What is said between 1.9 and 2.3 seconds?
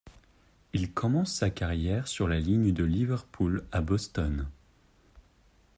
sur